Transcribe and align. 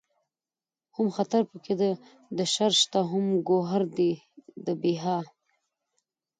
هم 0.95 1.07
خطر 1.17 1.41
پکې 1.49 1.73
د 2.37 2.39
شر 2.53 2.71
شته 2.81 2.99
هم 3.09 3.25
گوهر 3.47 3.81
دئ 3.97 4.11
بې 4.65 4.73
بها 4.81 5.17